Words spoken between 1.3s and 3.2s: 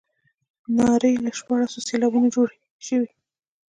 شپاړسو سېلابونو جوړې شوې.